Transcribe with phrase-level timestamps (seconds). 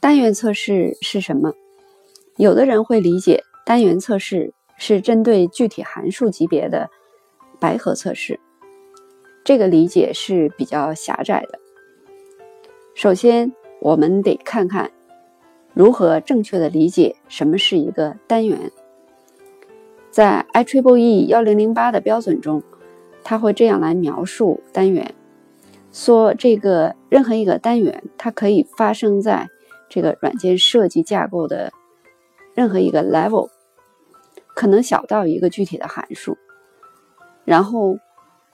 [0.00, 1.52] 单元测试是什么？
[2.36, 6.88] 有的人会理解单元测试是针对具体函数级别的
[7.58, 8.38] 白盒测试，
[9.42, 11.58] 这个理解是比较狭窄的。
[12.94, 14.92] 首先，我们得看看
[15.74, 18.70] 如何正确的理解什么是一个单元。
[20.12, 22.62] 在 IEEE 幺零零八的标准中，
[23.24, 25.12] 它会这样来描述单元：
[25.92, 29.48] 说这个任何一个单元，它可以发生在
[29.88, 31.72] 这个软件设计架构的
[32.54, 33.50] 任何一个 level，
[34.54, 36.36] 可能小到一个具体的函数，
[37.44, 37.98] 然后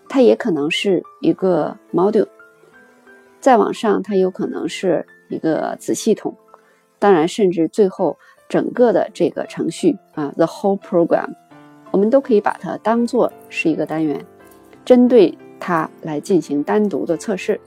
[0.08, 2.28] 它也可能是一个 module，
[3.40, 6.36] 再往上它有可能是一个子系统，
[6.98, 11.34] 当然甚至最后整个的这个程序啊，the whole program。
[11.90, 14.26] 我们都可以把它当做是一个单元，
[14.84, 17.60] 针对它来进行单独的测试。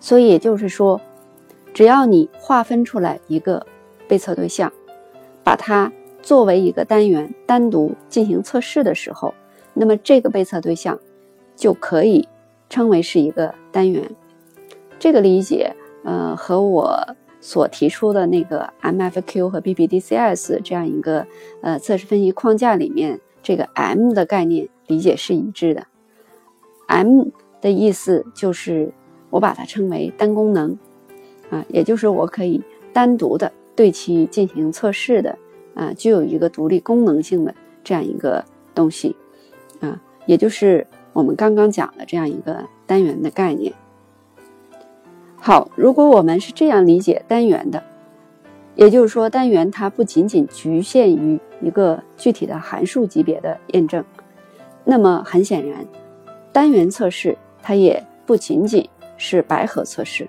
[0.00, 0.98] 所以也就是说，
[1.78, 3.64] 只要你划分出来一个
[4.08, 4.72] 被测对象，
[5.44, 9.32] 把它作为一个单元单独进行测试的时候，
[9.74, 10.98] 那么这个被测对象
[11.54, 12.26] 就可以
[12.68, 14.10] 称为是一个单元。
[14.98, 17.14] 这个理解，呃，和我。
[17.40, 21.24] 所提出的那个 MFQ 和 B B D C S 这样一个
[21.62, 25.86] 呃测试分析框架里面，这个 M 的概念理解是一致的。
[26.88, 27.26] M
[27.60, 28.92] 的意思就是
[29.30, 30.76] 我把它称为单功能
[31.50, 35.38] 啊，也就是我可以单独的对其进行测试的
[35.74, 39.14] 啊，具有一个独立功能性的这样一个东西
[39.80, 43.72] 啊，也就是我们刚刚讲的这样一个单元的概念。
[45.36, 47.82] 好，如果我们是这样理解单元的，
[48.74, 54.04] 也就是说，单元它不仅仅局限于一个具体的函数级别的验证，
[54.84, 55.86] 那么很显然，
[56.52, 60.28] 单元测试它也不仅仅是白盒测试，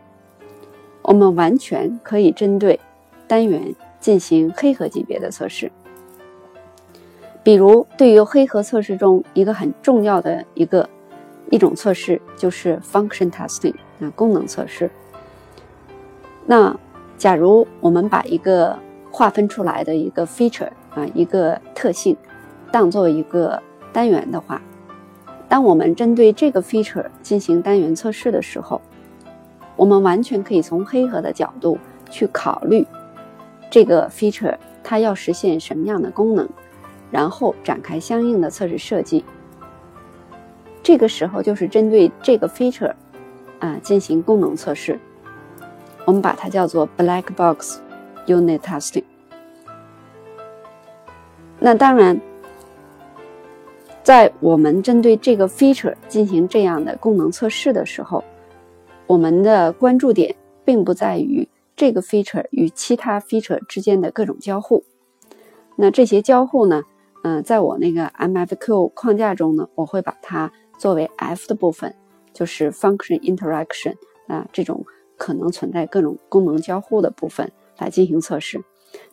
[1.02, 2.80] 我们完全可以针对
[3.28, 5.72] 单元进行黑盒级别的测试。
[7.42, 10.88] 比如，对于黑盒测试中一个很重要的一个
[11.50, 13.74] 一种测试，就是 function testing。
[13.98, 14.90] 那功能测试。
[16.46, 16.76] 那
[17.18, 18.78] 假如我们把一个
[19.12, 22.16] 划分出来的一个 feature 啊，一个特性，
[22.72, 24.62] 当做一个单元的话，
[25.48, 28.80] 当我们针对这个 feature 进行单元测试的时候，
[29.80, 31.78] 我们完全可以从黑盒的角度
[32.10, 32.86] 去考虑
[33.72, 36.46] 这个 feature 它要实现什么样的功能，
[37.10, 39.24] 然后展开相应的测试设计。
[40.84, 42.94] 这个时候就是针对这个 feature。
[43.60, 44.98] 啊，进行功能测试，
[46.06, 47.82] 我们把它叫做 black box
[48.26, 49.04] unit testing。
[51.60, 52.18] 那当然，
[54.02, 58.24] 在我们针对这个 feature 进行这样的功能测试的时候，
[59.10, 64.84] 我们的关注点并不在于这个 feature 与其他 feature 之间的各种交互。
[65.76, 66.84] 那这些交互呢，
[67.24, 71.96] 嗯，在我那个 MFQ 框架中呢，我会把它作为 F 的部分。
[72.32, 73.96] 就是 function interaction
[74.28, 74.86] 啊，这种
[75.18, 78.64] 可能存在各种功能交互的部分来进行测试。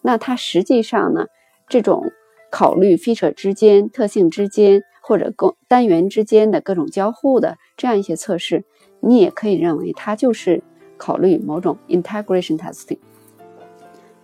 [0.03, 1.25] 那它实际上呢，
[1.67, 2.13] 这种
[2.51, 8.65] 考虑 feature 之间、特性之间或者功单元之间的各种交互的这样一些测试，
[9.01, 10.63] 你也可以认为它就是
[10.97, 12.99] 考虑某种 integration testing。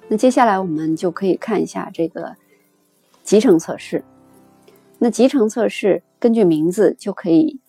[0.08, 2.36] 那接下来我们就可以看一下这个
[3.22, 4.04] 集成测试。
[4.98, 7.60] 那集成测试根据名字就可以，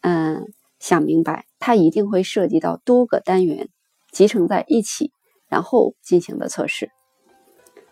[0.00, 0.52] 嗯。
[0.80, 3.68] 想明白，它一定会涉及到多个单元
[4.12, 5.12] 集成在一起，
[5.46, 6.90] 然后进行的测试。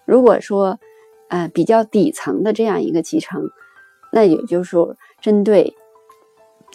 [0.06, 0.80] 如果说，
[1.28, 3.50] 呃，比较底层的这样一个集成，
[4.10, 5.76] 那也就是说，针对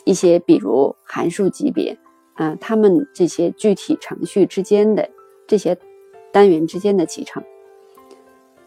[0.05, 1.97] 一些比如函数级别，
[2.33, 5.09] 啊，它们这些具体程序之间的
[5.47, 5.77] 这些
[6.31, 7.43] 单元之间的集成，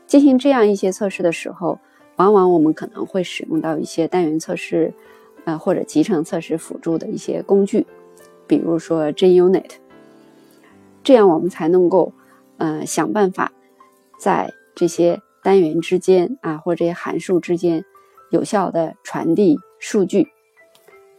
[0.06, 1.78] 进行这样一些测试的时候，
[2.16, 4.92] 往往我们可能会使用到一些单元测试。
[5.44, 7.86] 啊，或者集成测试辅助的一些工具，
[8.48, 9.70] 比如说 JUnit，
[11.04, 12.12] 这样我们才能够，
[12.56, 13.53] 呃，想办法
[14.18, 17.84] 在这些单元之间啊，或者这些函数之间
[18.30, 20.27] 有效的传递数据，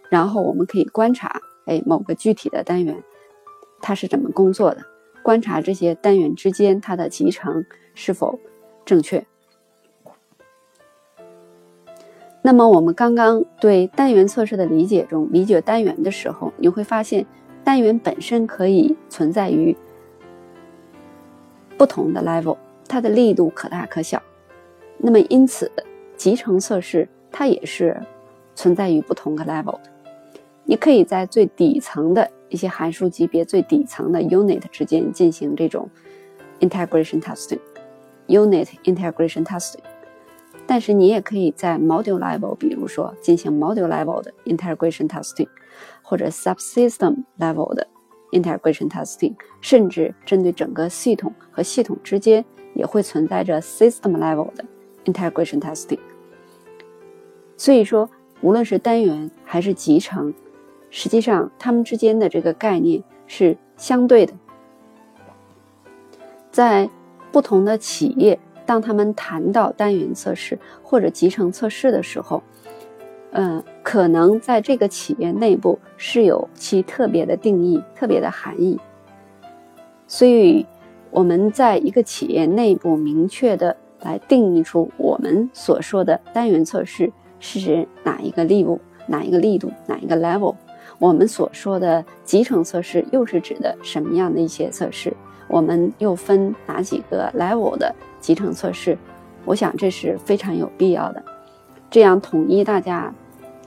[0.09, 3.03] 然后我们可以观察，哎，某个具体的单元
[3.81, 4.81] 它是怎么工作的，
[5.21, 8.39] 观察这些单元之间它的集成是否
[8.85, 9.25] 正确。
[12.41, 17.25] 那么我们刚刚对单元测试的理解中，理解单元的时候，你会发现
[17.61, 19.75] 单元本身可以存在于
[21.77, 22.55] 不同的 level，
[22.87, 24.21] 它的力度可大可小。
[24.97, 25.69] 那么因此，
[26.15, 28.01] 集成测试它也是
[28.55, 29.96] 存在于不同的 level 的。
[30.69, 35.89] 你可以在最底层的一些函数级别最底层的 unit 之间进行这种
[36.59, 39.79] integration testing，unit integration testing。
[40.65, 45.47] 但是你也可以在 module level，比如说进行 module level 的 integration testing，
[46.01, 47.87] 或者 subsystem level 的
[48.33, 52.43] integration testing，甚至针对整个系统和系统之间
[52.73, 54.65] 也会存在着 system level 的
[55.05, 55.99] integration testing。
[57.55, 58.09] 所以说，
[58.41, 60.33] 无论是单元还是集成，
[60.97, 64.33] 实际上它们之间的这个概念是相对的，
[66.49, 66.89] 在
[67.31, 68.39] 不同的企业。
[68.65, 72.41] 当他们谈到单元测试或者集成测试的时候，
[73.31, 78.79] 嗯，可能在这个企业内部是有其特别的定义、特别的含义。
[80.07, 80.65] 所以，
[81.11, 90.55] 我们在一个企业内部明确的来定义出我们所说的单元测试是指哪一个力度、哪一个力度、哪一个 level，
[90.99, 95.15] 我们所说的集成测试又是指的什么样的一些测试？
[95.47, 97.93] 我们又分哪几个 level 的？
[98.19, 98.97] 集成测试，
[99.45, 101.23] 我想这是非常有必要的，
[101.89, 103.13] 这样统一大家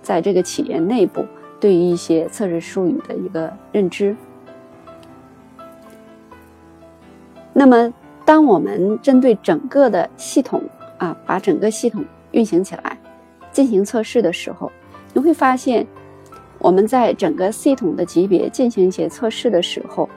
[0.02, 1.24] 在这个企业内部
[1.60, 4.14] 对于一些测试术语的一个认知。
[7.52, 7.92] 那么，
[8.24, 10.62] 当我们针对整个的系统
[10.98, 12.98] 啊，把整个系统运行起来
[13.52, 14.70] 进行测试的时候，
[15.14, 15.86] 你会发现，
[16.60, 20.08] 我们在整个系统的级别进行一些测试的时候，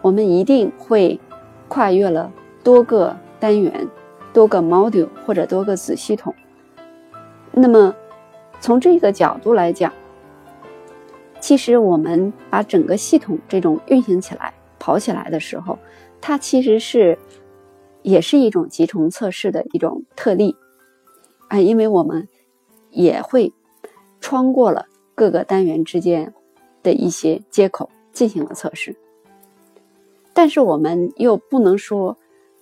[0.00, 1.18] 我们一定会
[1.66, 2.32] 跨越了
[2.62, 3.16] 多个。
[3.38, 3.86] 单元、
[4.32, 6.34] 多个 module 或者多个子系统，
[7.52, 7.94] 那么
[8.62, 9.92] 从这个角度来讲，
[11.38, 15.78] 其实我们把整个系统这种运行起来、跑起来的时候，
[16.18, 17.18] 它其实是
[18.00, 20.56] 也是一种集成测试的一种特例
[21.48, 22.26] 啊，因为我们
[22.88, 23.52] 也会
[24.18, 26.32] 穿过了各个单元之间
[26.84, 28.94] 的一些接口进行了测试，
[30.32, 32.16] 但是我们又不能说，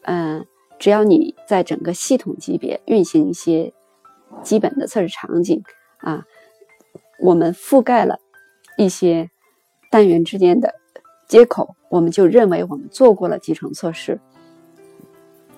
[0.04, 0.46] 嗯。
[0.76, 3.72] 只要你在整个系统级别运行一些
[4.42, 5.62] 基本的测试场景
[5.98, 6.26] 啊，
[7.20, 8.18] 我们覆盖了
[8.76, 9.30] 一些
[9.88, 10.74] 单元之间的
[11.26, 14.20] 接口，我们就认为我们做过了集成测试。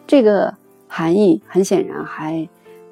[0.06, 0.54] 这个
[0.86, 2.46] 含义很显然还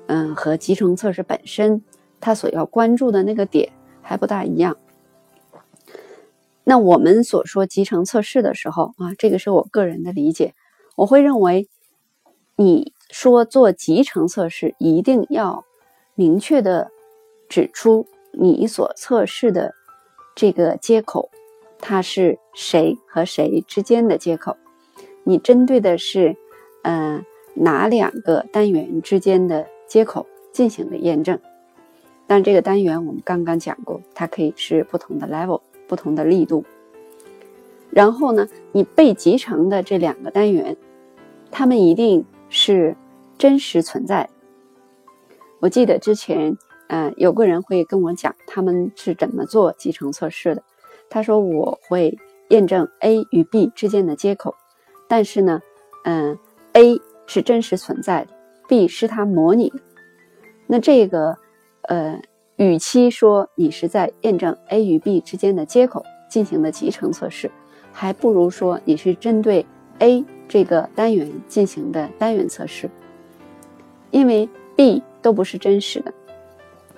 [0.07, 1.85] 嗯和集成测试本身
[2.21, 3.71] 它所要关注的那个点
[4.05, 4.77] 还不大一样。
[6.63, 10.55] 那我们所说集成测试的时候啊，这个是我个人的理解，
[10.95, 11.69] 我会认为。
[12.57, 15.65] 你说做集成测试，一定要
[16.15, 16.93] 明确的
[17.49, 19.75] 指出你所测试的
[20.37, 21.31] 这个接口，
[21.81, 24.57] 它是谁和谁之间的接口？
[25.25, 26.37] 你针对的是，
[26.85, 27.25] 嗯，
[27.55, 31.41] 哪两个单元之间的接口进行的验证？
[32.27, 36.65] 但这个单元我们刚刚讲过，它可以是不同的 level、不同的力度。
[37.91, 40.77] 然后呢，你被集成的这两个单元，
[41.51, 42.25] 它们一定。
[42.57, 42.95] 是
[43.37, 44.31] 真实存在。
[45.59, 46.57] 我记得之前，
[46.87, 50.63] 嗯，有个人会跟我讲他们是怎么做集成测试的。
[51.11, 52.17] 他说我会
[52.51, 54.55] 验证 A 与 B 之间的接口，
[55.09, 55.61] 但是呢，
[56.05, 56.39] 嗯
[56.75, 58.31] ，A 是真实存在的
[58.69, 59.81] ，B 是它模拟的。
[60.69, 61.37] 那这个，
[61.89, 62.21] 呃，
[62.57, 67.51] 与其说你是在验证 A 与 B 之间的接口进行的集成测试，
[67.93, 69.65] 还不如说你是针对
[69.99, 70.25] A。
[70.47, 72.91] 这个单元进行的单元测试，
[74.11, 76.13] 因为 B 都不是真实的，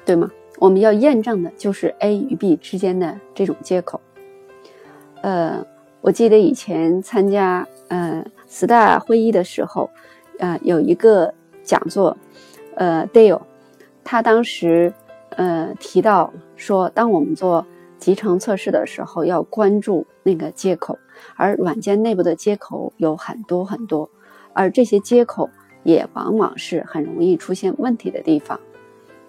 [0.04, 0.28] 对吗？
[0.58, 4.00] 我们要验证的就是 A 与 B 之间的这种接口。
[5.22, 5.64] 呃，
[6.00, 9.88] 我记得以前参加呃 Sta 会议的时候，
[10.40, 12.16] 呃，有一个讲座，
[12.74, 13.40] 呃，Dale，
[14.08, 14.94] 他当时
[15.30, 17.66] 呃提到说，当我们做
[17.98, 20.96] 集成测试的时候，要关注那个接口。
[21.34, 24.08] 而软件内部的接口有很多很多，
[24.52, 25.50] 而这些接口
[25.82, 28.60] 也往往是很容易出现问题的地方。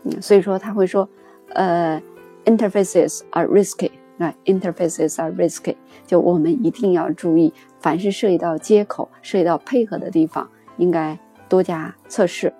[0.04, 1.10] 嗯，所以说他会说，
[1.56, 2.00] 呃
[2.46, 11.18] ，interfaces are risky，啊，interfaces are risky，就我们一定要注意，凡是涉及到接口、涉及到配合的地方，应该
[11.50, 12.54] 多加测试。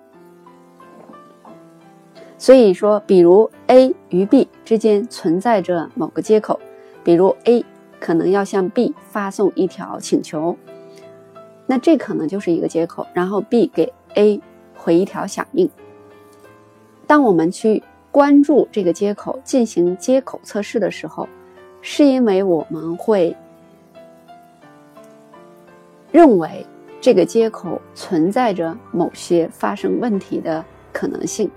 [2.38, 6.58] 所以说，比如 A 与 B 之间存在着某个接口，
[7.04, 7.62] 比如 A。
[8.00, 10.56] 可能要向 B 发送一条请求，
[11.66, 14.40] 那这可能就是一个接口，然后 B 给 A
[14.76, 15.68] 回一条响应。
[17.08, 21.28] 当我们去关注这个接口进行接口测试的时候，
[21.82, 23.36] 是因为我们会
[26.12, 26.64] 认为
[27.00, 31.50] 这个接口存在着某些发生问题的可能性，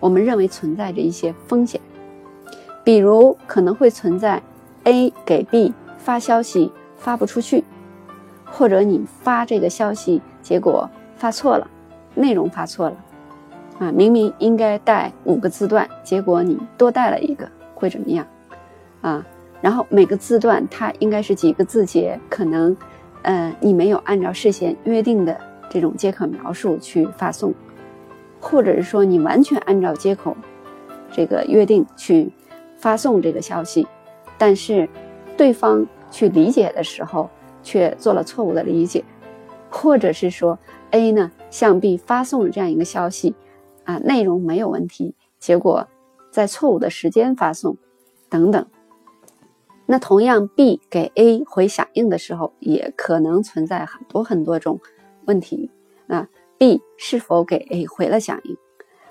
[0.00, 1.80] 我们认为存在着一些风险，
[2.82, 4.42] 比如可能会存在。
[4.84, 7.62] A 给 B 发消息发不出去，
[8.46, 10.88] 或者你发这个消息结果
[11.18, 11.68] 发错了，
[12.14, 12.96] 内容发错了，
[13.78, 18.26] 啊，明明应该带五个字段，结果你多带了一个，会怎么样？
[19.02, 19.22] 啊，
[19.60, 22.74] 然后每个字段它应该是几个字节，可能，
[23.20, 25.38] 呃，你没有按照事先约定的
[25.68, 27.52] 这种接口描述去发送，
[28.40, 30.36] 或者是说你完全按照接口
[31.12, 32.32] 这个约定去
[32.78, 33.86] 发送这个消息，
[34.38, 34.88] 但是。
[35.36, 37.30] 对方去理解的时候，
[37.62, 39.02] 却做了错误的理解，
[39.70, 40.58] 或者是说
[40.90, 43.34] A 呢向 B 发送了这样一个消息，
[43.84, 45.88] 啊，内容没有问题，结果
[46.30, 47.78] 在错误的时间发送，
[48.28, 48.66] 等等。
[49.86, 54.78] 那同样 B 给 A 回响应的时候，也可能存在很多很多种
[55.24, 55.70] 问题。
[56.06, 56.28] 啊
[56.60, 58.54] ，B 是否给 A 回了响应？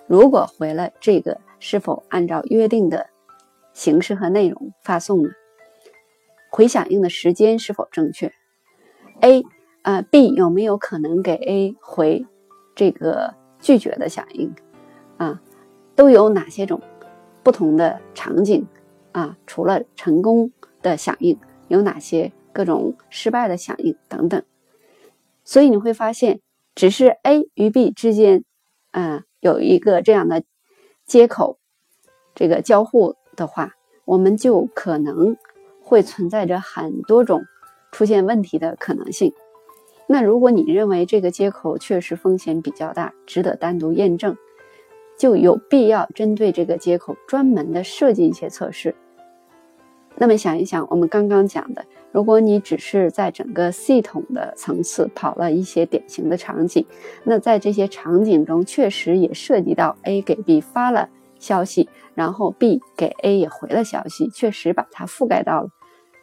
[0.06, 3.10] 如果回了，这个是否按照约定的
[3.74, 5.32] 形式和内容发送呢？
[6.52, 8.32] 回响应的时间是否正确
[9.22, 9.44] ？A，
[9.82, 12.24] 呃，B 有没有可能给 A 回
[12.76, 14.54] 这个拒绝的响应？
[15.18, 15.42] 啊，
[15.96, 16.80] 都有哪些种
[17.42, 18.68] 不同的场景？
[19.12, 20.52] 啊，除了成功
[20.84, 24.44] 的响应，有哪些各种失败的响应等等？
[25.44, 26.42] 所以你会发现，
[26.76, 28.44] 只是 A 与 B 之间，
[28.92, 30.44] 嗯，有一个这样的
[31.06, 31.60] 接口，
[32.36, 33.74] 这个交互的话，
[34.06, 35.38] 我们就可能。
[35.82, 37.42] 会存在着很多种
[37.92, 39.34] 出现问题的可能性。
[40.06, 44.38] 那如果你认为这个接口确实风险比较大，值得单独验证，
[45.18, 48.94] 就有必要针对这个接口专门的设计一些测试。
[50.22, 56.86] 那么想一想，我们刚刚讲的，如果你只是在整个系统的层次跑了一些典型的场景，
[57.24, 61.08] 那在这些场景中确实也涉及到 A 给 B 发了
[61.40, 65.70] 消息，然后 B 给 A 也回了消息，确实把它覆盖到了。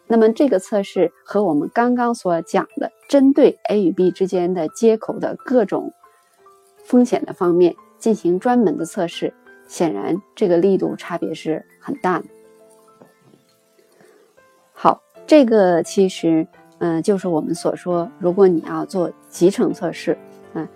[0.06, 5.94] 那么这个测试和我们刚刚所讲的针对 A 与 B 之间的接口的各种
[6.84, 9.32] 风险的方面进行专门的测试，
[9.66, 12.26] 显然这个力度差别是很大的。
[15.26, 16.46] 这个其实
[16.78, 20.16] 嗯就是我们所说，如果你要做集成测试，
[20.54, 20.66] 嗯，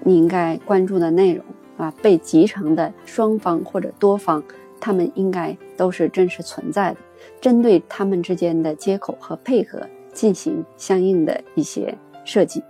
[0.00, 1.44] 你应该关注的内容
[1.76, 4.42] 啊，被集成的双方或者多方，
[4.80, 6.96] 他们应该都是真实存在的。
[7.40, 9.80] 针对他们之间的接口和配合
[10.12, 12.62] 进行相应的一些设计，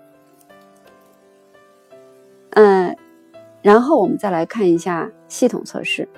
[2.50, 2.96] 嗯，
[3.60, 6.08] 然后我们再来看一下系统测试。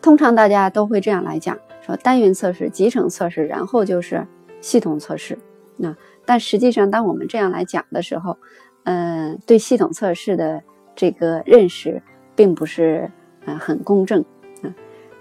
[0.00, 4.26] 通常大家都会这样来讲，说单元测试、集成测试，然后就是
[4.60, 5.38] 系统测试。
[5.76, 8.38] 那但实际上，当我们这样来讲的时候，
[8.84, 10.62] 嗯，对系统测试的
[10.94, 12.00] 这个认识
[12.34, 13.10] 并不是
[13.44, 14.24] 嗯很公正。
[14.62, 14.72] 嗯，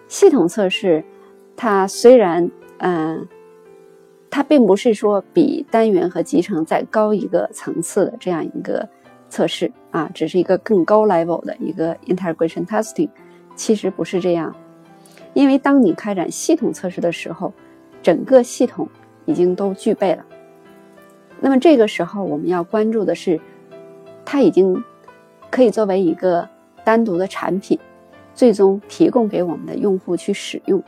[0.07, 1.03] 系统测试。
[1.55, 3.27] 它虽然，嗯，
[4.31, 8.89] 它并不是说比单元和集成再高一个层次的这样一个
[9.29, 13.07] 测试啊，只是一个更高 level 的一个 integration testing，
[13.55, 14.55] 其实不是这样，
[15.33, 17.51] 因为当你开展系统测试的时候，
[18.01, 18.87] 整个系统
[19.25, 20.25] 已经都具备了，
[21.39, 23.39] 那么这个时候我们要关注的是，
[24.23, 24.83] 它已经
[25.49, 26.47] 可以作为一个
[26.83, 27.79] 单独的产品，
[28.35, 30.81] 最终提供给我们的用户去使用。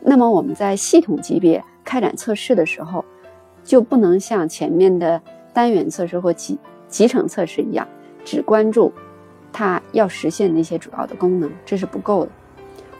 [0.00, 3.04] 那么我们在系统级别开展测试的时候，
[3.62, 5.20] 就不能像前面的
[5.52, 7.86] 单元测试或集集成测试一样，
[8.24, 8.92] 只关注
[9.52, 12.30] 它要实现的一些主要的功能，这是不够的。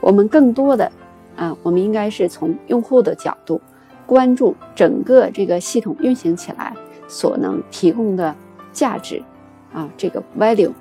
[0.01, 0.91] 我们更多的
[1.37, 3.61] 啊，我们应该是从用户的角度
[4.05, 6.75] 关注整个这个系统运行起来
[7.07, 8.35] 所能提供的
[8.73, 9.23] 价值
[9.73, 10.71] 啊，这个 value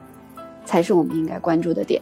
[0.65, 2.01] 才是我们应该关注的点。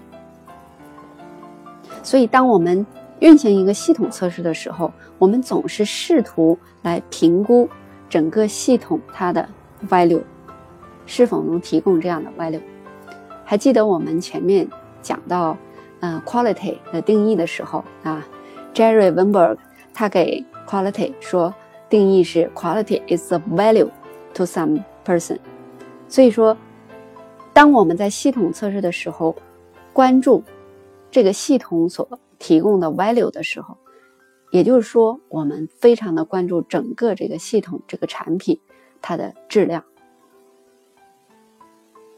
[2.03, 2.87] 所以，当我们
[3.19, 7.69] 运行一个系统测试的时候，我们总是试图来评估
[8.09, 9.47] 整个系统它的
[9.89, 10.23] value
[11.05, 12.61] 是否能提供这样的 value。
[13.45, 14.67] 还记得我们前面
[15.03, 15.57] 讲到，
[16.01, 18.27] 嗯，quality 的定义的时候啊
[18.73, 19.59] ，Jerry Weinberg
[19.93, 21.53] 他给 quality 说
[21.89, 23.91] 定义是 quality is the value
[24.35, 25.39] to some person。
[26.09, 26.57] 所以说，
[27.53, 29.35] 当我们在系统测试的时候，
[29.93, 30.45] 关注
[31.11, 33.77] 这个系统所提供的 value 的时候，
[34.53, 38.61] 也就是说，我们非常的关注整个这个系统、这个产品
[39.03, 39.85] 它的质量。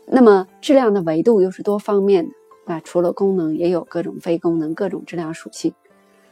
[0.06, 2.32] 那么，质量的维度又是多方面的
[2.70, 5.74] 啊，除了功能，也有各种非功能、各种质量属性。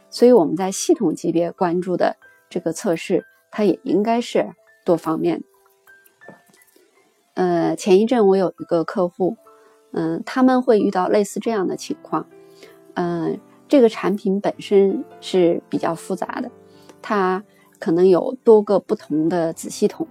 [0.09, 2.17] 所以，我们在系统级别关注的
[2.49, 4.53] 这个测试，它也应该是
[4.85, 5.43] 多方面。
[7.33, 9.37] 呃，前一阵我有一个客户，
[9.91, 12.27] 嗯，他们会遇到类似这样的情况，
[12.95, 13.39] 嗯。
[13.71, 16.49] 这个产品本身是比较复杂的，
[17.03, 17.43] 它
[17.77, 20.07] 可能有多个不同的子系统，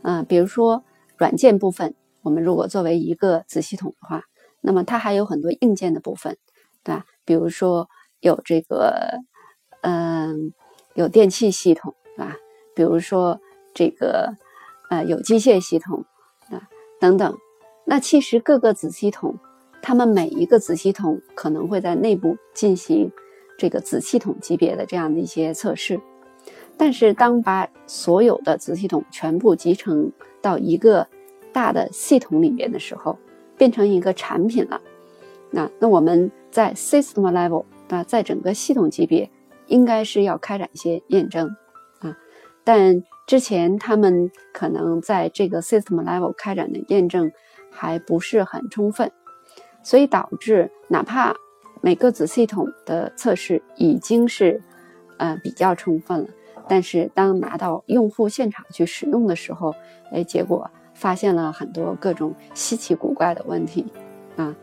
[0.00, 0.82] 嗯，比如说
[1.18, 4.22] 软件部分，我们如果作为一个子系统的话，
[4.66, 6.38] 那么它还有很多硬件的部分，
[6.82, 7.04] 对吧？
[7.26, 7.90] 比如说
[8.20, 9.20] 有这个，
[9.82, 10.54] 嗯，
[10.94, 12.36] 有电气系统，对吧？
[12.74, 13.38] 比如说
[13.74, 14.34] 这个，
[14.88, 16.06] 呃，有机械系统，
[16.48, 16.66] 啊，
[16.98, 17.36] 等等。
[17.84, 19.38] 那其实各个子系统，
[19.82, 23.12] 它们每一个子系统可能会在内部进行
[23.58, 26.00] 这个子系统级别的这样的一些测试。
[26.78, 31.06] 但是当把所有的子系统全部集成到一个
[31.52, 33.18] 大的系统里面的时候，
[33.56, 34.80] 变成一个产品了。
[35.50, 39.30] 那那我们在 system level 那，在整个系统级别，
[39.66, 41.48] 应该是要开展一些验证
[42.00, 42.16] 啊。
[42.64, 47.30] 但之前他们可能在这个 system level 开展的验证。
[47.76, 49.10] 还不是很充分，
[49.82, 51.34] 所以导致哪怕
[51.80, 54.62] 每个子系统的测试已经是
[55.16, 56.28] 呃比较充分了，
[56.68, 59.74] 但是当拿到用户现场去使用的时候，
[60.12, 63.84] 哎，结果发现了很多各种稀奇古怪的问题
[64.36, 64.54] 啊。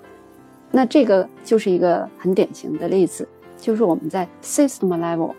[0.72, 5.34] 那这个就是一个很典型的例子，就是我们在 system level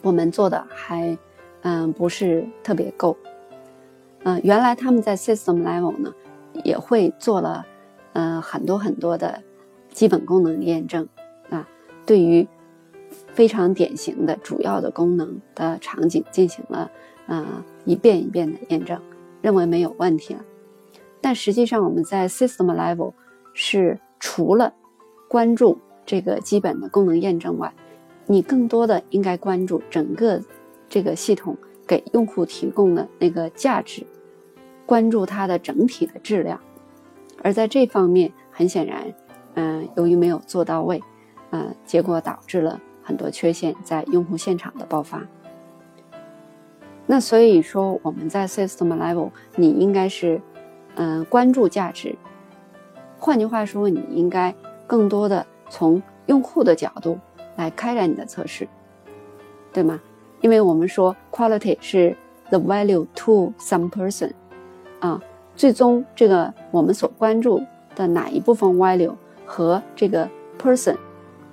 [0.00, 1.18] 我们做的还
[1.62, 3.16] 嗯不是特别够，
[4.22, 6.12] 嗯，原来他们在 system level 呢。
[6.64, 7.64] 也会做了，
[8.14, 9.40] 嗯，很多很多的
[9.92, 11.06] 基本功能验证
[11.50, 11.68] 啊，
[12.04, 12.48] 对于
[13.32, 16.90] 非常典型的主要的功能的场景进行了，
[17.28, 17.46] 嗯，
[17.84, 19.00] 一遍一遍的验证，
[19.42, 20.44] 认为没有问题了。
[21.20, 23.12] 但实际上，我们在 system level
[23.52, 24.72] 是除了
[25.28, 27.72] 关注这个基本的功能验证外，
[28.26, 30.42] 你更多的应该关注整个
[30.88, 34.06] 这个系统给用户提供的那个价值。
[34.86, 36.58] 关注它的整体的质量，
[37.42, 39.12] 而在这方面，很显然，
[39.52, 41.02] 嗯，由于没有做到位，
[41.50, 45.22] 嗯，结果导致了很多缺陷在用户现场的爆发。
[47.10, 50.38] 那所以说，我们在 system level，你应该是，
[50.96, 52.14] 嗯，关注价值。
[53.18, 54.54] 换句话说，你应该
[54.86, 57.18] 更多的从用户的角度
[57.56, 58.68] 来开展你的测试，
[59.72, 59.98] 对吗？
[60.42, 62.14] 因为我们说 quality 是
[62.50, 64.30] the value to some person。
[65.00, 65.18] 啊，
[65.56, 67.64] 最终这个我们所关注
[67.96, 69.14] 的哪一部分 value
[69.46, 70.28] 和这个
[70.60, 70.96] person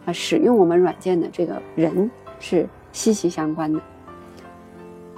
[0.06, 3.80] 啊，使用我们软件的这个人是息息相关的。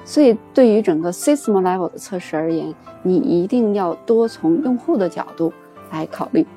[0.08, 5.52] 所以，对于整个 system level 的测试而言，你一定要多从用户的角度
[5.92, 6.48] 来考虑。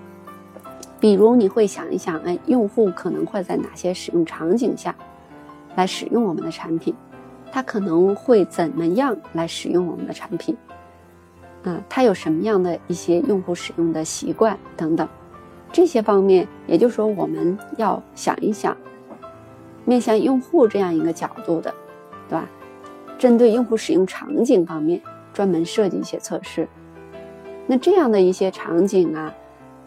[1.01, 4.95] 比如，你会想一想，哎，用户可能会在哪些使用场景下
[5.75, 6.95] 来使用我们的产品？
[7.51, 10.57] 他可能会怎么样来使用我们的产品？
[11.65, 15.09] 啊，他有什么样的一些用户使用的习惯等等，
[15.73, 18.77] 这些方面，也就是说，我们要想一想，
[19.85, 21.75] 面向用户这样一个角度的，
[22.29, 22.49] 对吧？
[23.21, 24.99] 针对用户使用场景方面，
[25.35, 26.67] 专门设计一些测试。
[27.67, 29.35] 那这样的一些场景啊，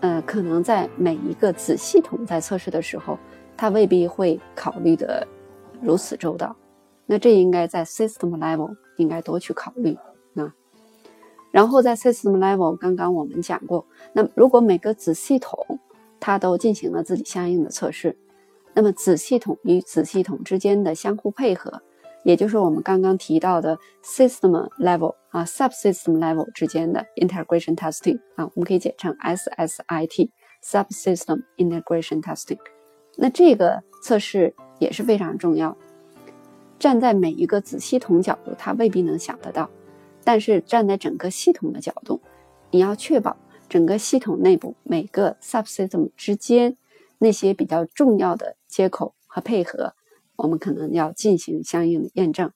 [0.01, 3.17] 呃，可能在每一个子系统在测试的时候，
[3.57, 5.27] 它未必会考虑的
[5.81, 6.55] 如此周到。
[7.07, 9.97] 那这应该在 system level 应该多去考虑
[10.35, 10.53] 啊。
[11.49, 15.79] 然后在 system level，刚刚我们讲过，那如果每个子系统
[16.19, 18.15] 它都进行了自己相应的测试，
[18.75, 21.81] 那么子系统与子系统之间的相互配合，
[22.23, 32.57] 也就是我们刚刚提到的 system level 啊 subsystem level 之间的 integration testing 啊，我们可以简称 SSIT，subsystem integration testing。
[33.17, 35.77] 那这个测试也是非常重要，
[36.79, 39.69] 站在每一个子系统角度，它未必能想得到。
[40.23, 42.21] 但是站在整个系统的角度，
[42.71, 43.35] 你要确保
[43.67, 46.77] 整个系统内部每个 subsystem 之间
[47.19, 49.93] 那些比较重要的接口和配合，
[50.35, 52.51] 我们可能要进行相应的验证。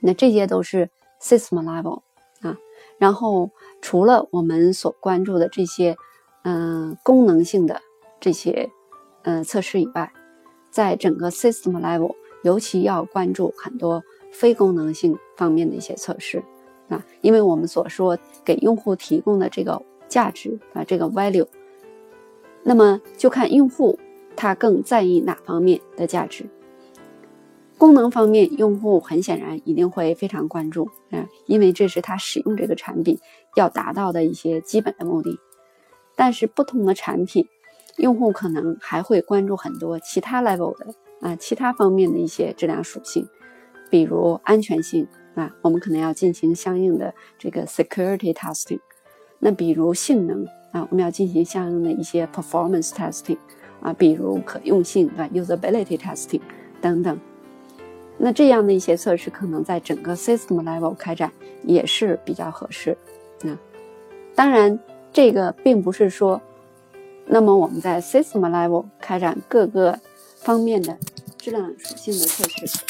[0.00, 2.02] 那这些都是 system level
[2.40, 2.56] 啊。
[2.98, 5.96] 然后除了我们所关注的这些
[6.44, 7.80] 嗯功能性的
[8.20, 8.70] 这些
[9.22, 10.12] 嗯测试以外，
[10.70, 16.42] 在整个 system level，尤其要关注很多非功能性方面的一些测试。
[16.88, 21.48] 啊，因为我们所说给用户提供的这个价值啊，这个 value，
[22.62, 23.98] 那么就看用户
[24.36, 26.48] 他更在意哪方面的价值。
[27.78, 33.18] 功能方面，用户很显然一定会非常关注啊，因为这是他使用这个产品
[33.54, 35.38] 要达到的一些基本的目的。
[36.14, 37.46] 但是不同的产品，
[37.98, 40.86] 用户可能还会关注很多其他 level 的
[41.20, 43.28] 啊，其他方面的一些质量属性，
[43.90, 45.06] 比如安全性。
[45.34, 48.80] 啊，我们可能要进行相应的这个 security testing。
[49.38, 53.36] 那比如性能啊，我们要进行相应的一些 performance testing。
[53.82, 56.40] 啊，比如可用性对吧？usability testing
[56.80, 57.20] 等等。
[58.18, 61.30] 那这样的一些测试，可能在整个 system level 开展
[61.62, 62.96] 也是比较合适。
[63.42, 63.56] 那
[64.34, 64.78] 当然，
[65.12, 66.40] 这个并不是说，
[67.26, 69.98] 那么我们在 system level 开展各个
[70.36, 70.96] 方面的
[71.36, 72.84] 质量属性的测试，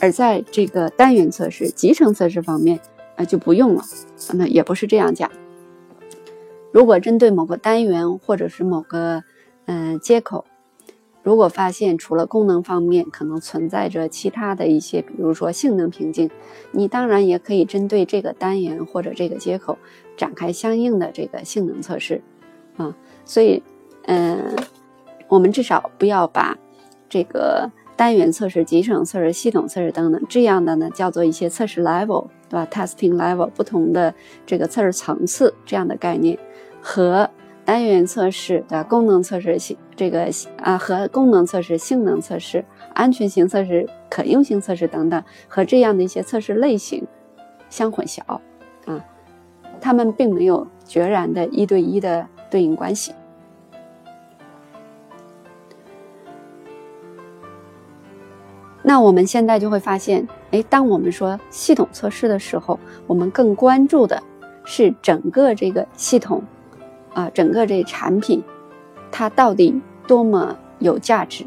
[0.00, 2.80] 而在这个单元测试、集成测试方面，
[3.16, 3.82] 啊就不用了。
[4.34, 5.30] 那也不是这样讲。
[6.72, 9.24] 如果针对某个单元或者是某个
[9.66, 10.44] 嗯接口，
[11.28, 16.30] 如果发现除了功能方面可能存在着其他的一些，比如说性能瓶颈，
[16.70, 19.76] 你当然也可以针对这个单元或者这个接口
[20.16, 22.22] 展开相应的这个性能测试，
[22.78, 23.62] 啊，所以，
[24.06, 24.56] 嗯，
[25.28, 26.56] 我们至少不要把
[27.10, 34.14] 这个单元测试、集成测试、系统测试等等这样的呢叫做一些测试 level，对吧？testing level 不同的
[34.46, 36.38] 这个测试层次这样的概念
[36.80, 37.28] 和。
[37.68, 47.06] 单元测试的功能测试性，这个啊和功能测试、性能测试、安全性测试、可用性测试等等，和这样的一些测试类型
[47.68, 48.22] 相混淆
[48.86, 49.04] 啊，
[49.82, 53.12] 它们并没有决然的一对一的对应关系。
[58.82, 64.22] 那我们现在就会发现，哎，当我们说系统测试的时候，我们更关注的
[64.64, 66.42] 是整个这个系统。
[67.18, 68.40] 啊，整个这产品，
[69.10, 71.44] 它到底多么有价值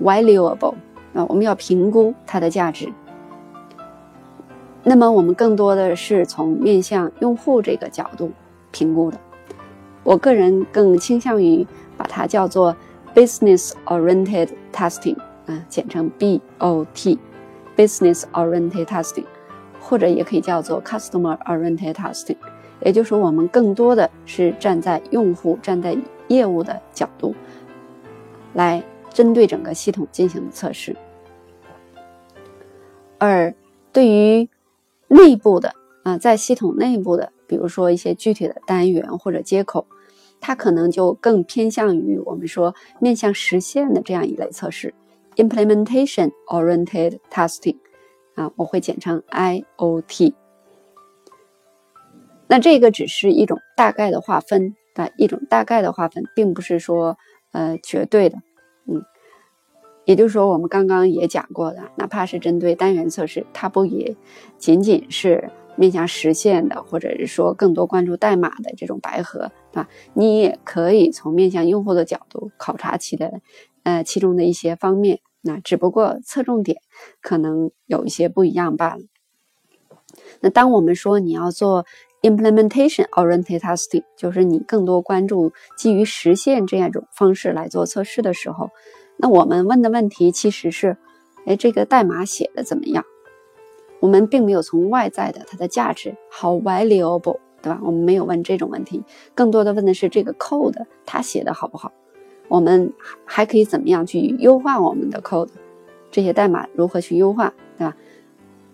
[0.00, 0.74] ？valuable
[1.14, 2.88] 啊，我们要评估它的价值。
[4.84, 8.30] 那么我们更多的是从面向用户这个角度
[8.70, 9.18] 评估的。
[10.04, 12.76] 我个人更倾向于把它叫做
[13.16, 19.24] business oriented testing 啊，简称 BOT，business oriented testing，
[19.80, 22.36] 或者也可以叫做 customer oriented testing。
[22.84, 25.96] 也就是，我们更多的是站在用户、站在
[26.28, 27.34] 业务的角度，
[28.54, 30.96] 来针对整个系统进行的测试。
[33.18, 33.52] 而
[33.92, 34.48] 对于
[35.08, 39.86] 内部的啊，在系统内部的，比如说一些具体的单元或者接口，
[40.40, 44.94] 它可能就更偏向于我们说面向实现的这样一类测试
[45.34, 47.76] ，implementation oriented testing，
[48.34, 50.34] 啊，我会简称 IOT。
[52.48, 57.16] 那这个只是一种大概的划分啊，一种大概的划分，并不是说
[57.52, 58.38] 呃绝对的，
[58.86, 59.04] 嗯，
[60.04, 64.16] 也就是说，我们刚刚也讲过的，哪怕是针对单元测试，它不也
[64.56, 69.88] 仅仅是面向实现的，或者是说更多关注代码的这种白盒，对吧？
[70.14, 73.40] 你也可以从面向用户的角度考察其的
[73.84, 76.78] 呃其中的一些方面，那只不过侧重点
[77.20, 79.02] 可能有一些不一样罢了。
[80.40, 81.86] 那当我们说你要做。
[82.22, 88.70] Implementation-oriented testing 就是你更多关注基于实现这样一种方式来做测试的时候，
[89.16, 90.96] 那我们问的问题其实是：
[91.46, 93.04] 哎，这个代码写的怎么样？
[94.00, 97.80] 我们并没有从外在的它的价值，how valuable，对吧？
[97.84, 99.04] 我们没有问这种问题，
[99.34, 101.92] 更多的问的是这个 code 它写的好不好？
[102.48, 102.92] 我们
[103.24, 105.50] 还可以怎么样去优化我们的 code？
[106.10, 107.96] 这些代码如何去优化，对吧？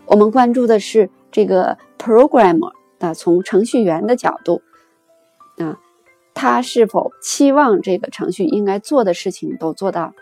[0.07, 2.73] 我们关注的是这个 programmer。
[3.05, 4.63] 啊，从程序员的角度，
[5.59, 5.79] 啊，
[6.33, 10.15] 他是否期望这个程序应该做的事情都做到？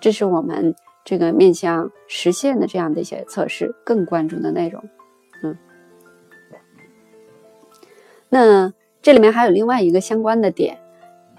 [0.00, 4.84] 这是我们这个面向实现的这样的一些测试更关注的内容。
[5.42, 5.56] 嗯，
[8.28, 10.78] 那这里面还有另外一个相关的点，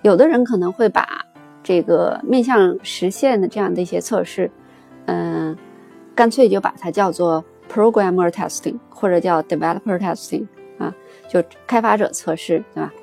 [0.01, 1.25] 有的人可能会把
[1.61, 4.49] 这个面向实现的这样的一些测试，
[5.05, 5.55] 嗯，
[6.15, 7.45] 干脆就把它叫做。
[7.71, 10.47] Programmer testing 或者叫 Developer testing
[10.77, 10.95] 啊，
[11.29, 12.93] 就开发者测试，对吧？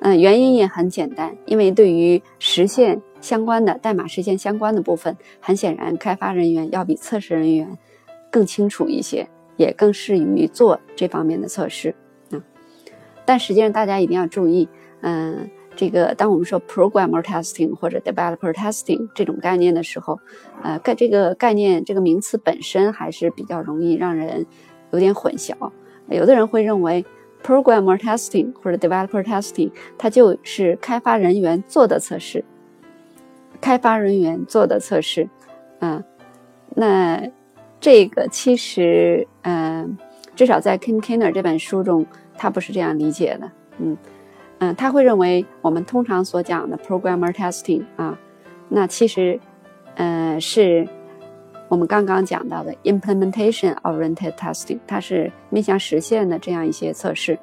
[0.00, 7.78] 嗯，原因也很简单，因为对于实现相关的代码实现相关的部分，很显然开发人员要比测试人员
[8.30, 11.94] 更清楚一些，也更适于做这方面的测试
[12.30, 12.42] 啊。
[13.24, 14.68] 但实际上，大家一定要注意，
[15.02, 15.50] 嗯。
[15.76, 20.18] 这个，当我们说 programmer testing 或者 developer testing 这种概念的时候，
[20.62, 24.44] 呃，概这个概念这个名词本身还是比较容易让人
[24.90, 25.54] 有点混淆。
[26.08, 27.04] 有的人会认为
[27.42, 32.44] programmer testing 或者 developer testing 它就是开发人员做的测试，
[33.60, 35.30] 开发人员做的测试，
[35.78, 36.02] 嗯，
[36.74, 37.30] 那
[37.80, 39.96] 这个其实，嗯，
[40.34, 42.04] 至少在 Kim Kiner 这本书中，
[42.36, 43.96] 他不是这样理解的，嗯。
[44.60, 48.16] 嗯，他会认为我们通常所讲的 programmer testing 啊，
[48.68, 49.40] 那其实，
[49.96, 50.86] 呃，是
[51.68, 57.38] 我们刚刚讲到的 implementation oriented testing，它是面向实现的这样一些测试。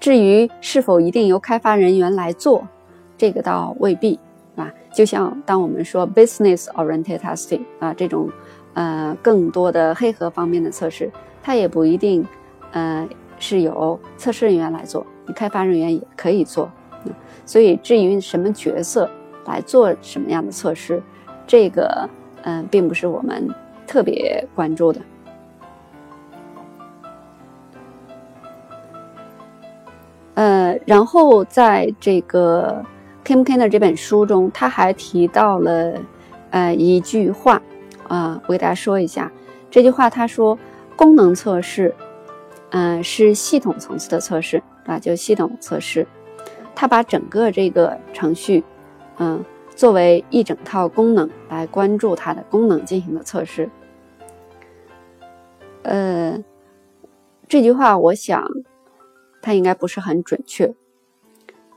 [0.00, 2.66] 至于是否一定由开发人员来做，
[3.16, 4.18] 这个倒未必
[4.54, 4.72] 吧？
[4.92, 8.30] 就像当我们说 business oriented testing 啊这种，
[8.72, 11.10] 呃，更多的黑盒方面的测试，
[11.42, 12.26] 它也不一定，
[12.72, 13.08] 呃，
[13.46, 16.70] 是由测试人员来做，你开发人员也可以做。
[17.44, 19.10] 所以至于什么角色
[19.44, 21.02] 来做什么样的测试，
[21.46, 22.08] 这个，
[22.44, 23.46] 嗯，并不是我们
[23.86, 25.00] 特别关注的。
[30.32, 32.82] 呃，然后在这个
[33.26, 36.00] Kim Kinner 这本书中，他还提到了
[36.48, 37.60] 呃一句话
[38.08, 39.30] 啊，我给大家说一下
[39.70, 40.08] 这句话。
[40.08, 40.58] 他说，
[40.96, 41.94] 功能测试，
[42.76, 46.04] 嗯，是系统层次的测试啊，就系统测试。
[46.74, 48.64] 他把整个这个程序，
[49.18, 49.44] 嗯，
[49.76, 53.70] 作为一整套功能来关注它的功能进行的测试。
[55.82, 56.42] 呃，
[57.48, 58.44] 这句话我想。
[59.46, 60.74] 它应该不是很准确，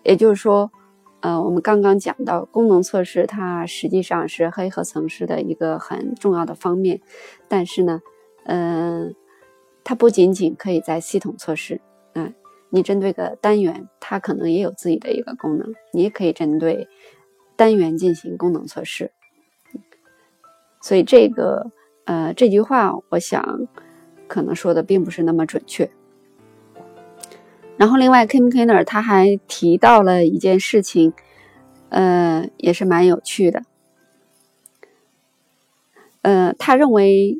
[0.01, 0.71] 也就是说，
[1.19, 7.01] 呃，我们刚刚讲到功能测试，它实际上是黑盒层式的一个很重要的方面。
[7.49, 7.99] 但是呢，
[8.45, 9.13] 嗯，
[9.87, 11.79] 它不仅仅可以在系统测试，
[12.13, 12.33] 嗯，
[12.69, 16.89] 你针对个单元，它可能也有自己的一个功能，你也可以针对
[17.55, 19.13] 单元进行功能测试。
[20.81, 21.71] 所以这个，
[22.03, 23.65] 呃，这句话，我想
[24.27, 25.89] 可能说的并不是那么准确。
[27.77, 31.13] 然后，另外，Kim Kenner 他还提到了一件事情，
[31.87, 33.63] 呃，也是蛮有趣的。
[36.23, 37.39] 呃，他认为，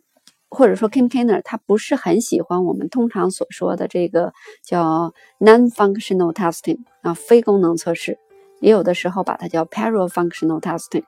[0.49, 4.33] 或者说 Kim Kenner 他不是很喜欢我们通常所说的这个
[4.63, 8.17] 叫 non-functional testing 啊，非功能测试，
[8.61, 11.03] 也有的时候把它叫 para-functional testing，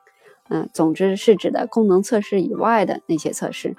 [0.48, 3.74] 嗯，总之是指的功能测试以外的那些测试。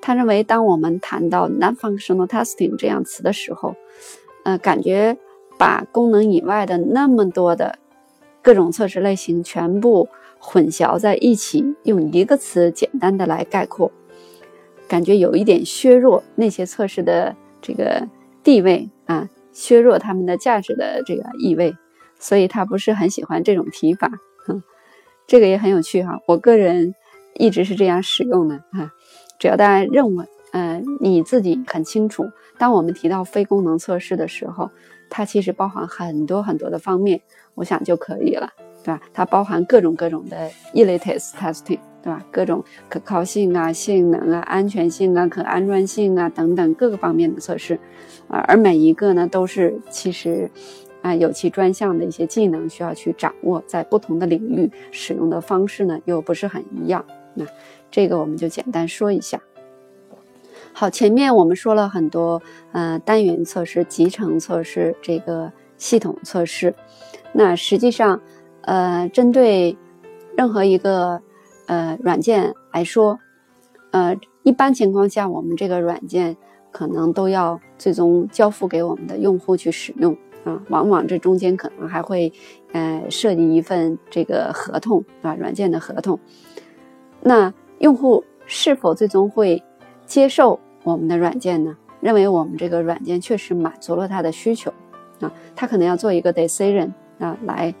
[0.00, 3.76] 他认为，当我们谈到 non-functional testing 这样词的时候，
[4.44, 5.16] 呃，感觉
[5.58, 7.78] 把功能以外的那么多的
[8.42, 10.08] 各种测试类型全部
[10.40, 13.92] 混淆在一起，用一个词简单的来概括，
[14.88, 18.06] 感觉有一点削弱那些测试的这个
[18.42, 21.74] 地位啊，削弱他们的价值的这个意味，
[22.18, 24.10] 所以他不是很喜欢这种提法。
[24.46, 24.62] 哼，
[25.26, 26.94] 这个也很有趣哈，我个人
[27.34, 28.92] 一直是这样使用的哈，
[29.38, 30.26] 只要大家认为。
[30.54, 34.70] 嗯，你自己很清楚，当我们提到非功能测试的时候，
[35.08, 37.22] 它其实包含很多很多的方面，
[37.54, 38.50] 我想就可以了，
[38.84, 39.00] 对吧？
[39.14, 42.24] 它包含各种各种的 e l i t e testing，对吧？
[42.30, 47.78] 各种可靠性啊、性能啊、安全性啊、可安装性啊等等各个方面的测试，
[48.28, 50.50] 啊，而每一个呢都是其实
[51.00, 57.46] 啊有其专项的一些技能需要去掌握，在不同的领域使用的方式呢又不是很一样，那
[57.90, 59.40] 这个我们就简单说一下。
[60.74, 66.74] 好，前面我们说了很多，呃，单元测试、集成测试、这个系统测试。
[67.32, 68.20] 那实际上，
[68.62, 69.76] 呃，针对
[70.34, 71.20] 任何一个
[71.66, 73.18] 呃软件来说，
[73.90, 76.36] 呃，一般情况下，我们这个软件
[76.70, 80.62] 可能都要最终交付给我们的用户去使用啊。
[80.68, 82.32] 往往这中间可能还会，
[82.72, 86.18] 呃，设计一份这个合同啊，软件的合同。
[87.20, 89.62] 那用户是否最终会？
[90.04, 91.74] 接受我们的软件呢？
[92.00, 94.70] 认为我们这个软件确实满足了他的需求
[95.20, 97.74] 啊，他可能要做一个 decision 啊，来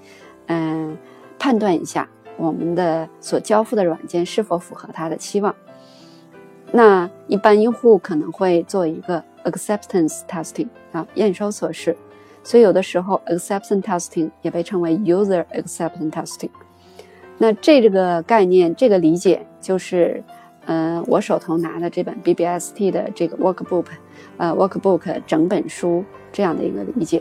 [0.46, 0.96] 嗯
[1.38, 2.08] 判断一下
[2.42, 5.54] 我们的所交付的软件是否符合他的期望。
[6.72, 11.96] 那一般用户可能会做一个 acceptance testing 啊，验收测试。
[12.42, 16.50] 所以有的时候 acceptance testing 也被称为 user acceptance testing。
[17.38, 20.22] 那这个概念，这个理解就是。
[20.66, 23.86] 嗯，我手头拿的这本 BBST 的这个 workbook，
[24.36, 27.20] 呃，workbook 整本书这样的一个理解，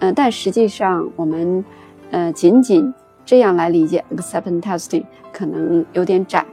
[0.00, 1.64] 嗯，但实际上我们，
[2.10, 2.92] 呃，仅仅
[3.32, 6.44] 这样来理解 acceptance testing 可能有点窄。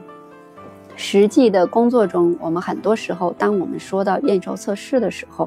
[0.96, 5.46] 实际的工作中，我们很多时候，当我们说到验收测试的时候，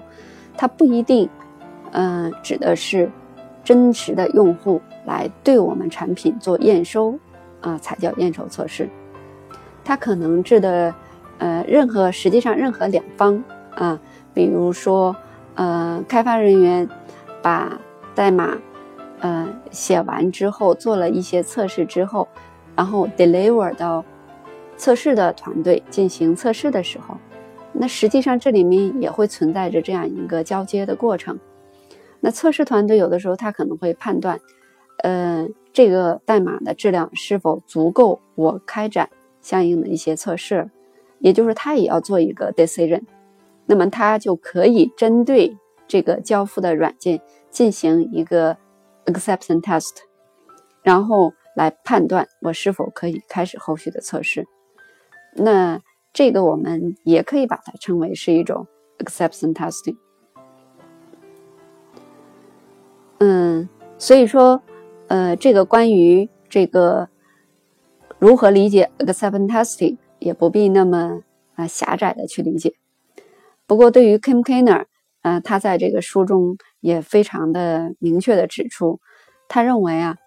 [0.55, 1.27] 它不一定，
[1.91, 3.09] 嗯，指的是
[3.63, 7.17] 真实的用户来对我们产品做验收，
[7.61, 8.87] 啊，才叫验收测试。
[9.83, 10.93] 它可能指的，
[11.39, 13.43] 呃，任何实际上任何两方
[13.73, 13.99] 啊，
[14.35, 15.15] 比如说，
[15.55, 16.87] 呃，开发人员
[17.41, 17.75] 把
[18.13, 18.55] 代码，
[19.23, 22.27] 呃，写完之后做了一些测试之后，
[22.75, 24.03] 然后 deliver 到
[24.75, 27.15] 测试的团队进行测试的时候，
[27.71, 31.39] 那实际上这里面也会存在着这样一个交接的过程。
[32.19, 34.41] 那测试团队有的时候他可能会判断，
[35.03, 39.09] 呃，这个代码的质量是否足够我开展。
[39.41, 40.69] 相应的一些测试，
[41.19, 43.01] 也就是他也要做一个 decision，
[43.65, 48.55] 那么他就可以针对这个交付的软件进行一个
[49.05, 49.95] acceptance test，
[50.81, 54.45] 然后来判断我是否可以开始后续的测试。
[55.35, 58.67] 那这个我们也可以把它称为是一种
[58.99, 59.97] exception testing。
[63.19, 64.61] 嗯，所以说，
[65.07, 67.09] 呃，这个关于这个
[68.19, 71.21] 如何理解 exception testing，也不必那么
[71.55, 72.75] 啊狭窄的去理解。
[73.65, 74.85] 不过，对于 Kim Kiner，
[75.21, 78.99] 呃，他在这个书中也非常的明确的指出，
[79.47, 80.17] 他认为啊，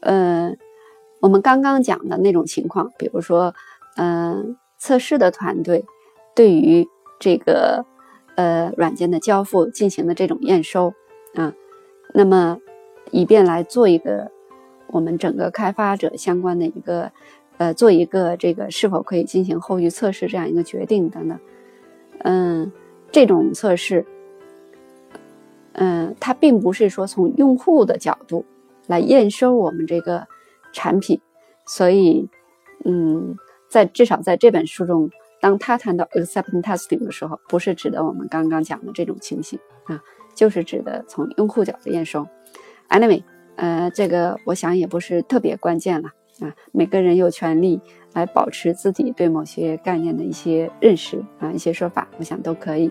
[0.00, 0.54] 呃，
[1.20, 3.52] 我们刚刚讲的那种情况，比如说，
[3.96, 5.84] 嗯，测试的团队
[6.36, 6.86] 对于
[7.18, 7.84] 这个
[8.36, 10.94] 呃软件的交付进行的这种验收
[11.34, 11.52] 啊。
[12.14, 12.60] 那么，
[13.10, 14.30] 以便来做一个
[14.86, 17.10] 我们整个开发者相关的一个，
[17.58, 21.40] 呃，做一个这个是否可以进行后续测试这样一个决定等等，
[22.18, 22.70] 嗯，
[23.10, 24.06] 这种测试，
[25.72, 28.44] 嗯，它并不是说从用户的角度
[28.86, 30.26] 来验收我们这个
[30.72, 31.20] 产品，
[31.66, 32.28] 所以，
[32.84, 33.36] 嗯，
[33.68, 40.02] 在至少在这本书中，当他谈到 acceptance testing 的时候，不是指的我们刚刚讲的这种情形啊。
[40.34, 42.26] 就是指的从用户角度验收
[42.88, 43.22] ，anyway，
[43.56, 46.08] 呃，这个我想也不是特别关键了
[46.40, 46.54] 啊。
[46.72, 47.78] 每个人有权利
[48.14, 52.90] 来保持自己对某些概念的一些认识啊，一些说法，我想都可以。